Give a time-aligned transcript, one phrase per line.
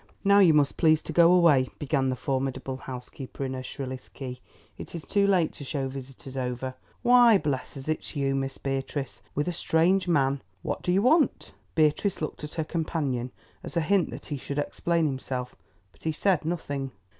[0.23, 4.41] "Now you must please to go away," began the formidable housekeeper in her shrillest key;
[4.75, 6.73] "it is too late to show visitors over.
[7.03, 10.41] Why, bless us, it's you, Miss Beatrice, with a strange man!
[10.63, 13.29] What do you want?" Beatrice looked at her companion
[13.63, 15.53] as a hint that he should explain himself,
[15.91, 16.89] but he said nothing.